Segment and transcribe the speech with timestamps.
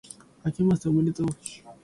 [0.43, 1.27] 明けましておめでとう